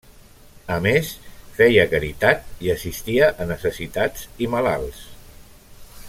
A 0.75 0.77
més, 0.85 1.09
feia 1.57 1.83
caritat 1.91 2.49
i 2.67 2.73
assistia 2.77 3.27
a 3.45 3.47
necessitats 3.55 4.25
i 4.47 4.51
malalts. 4.55 5.05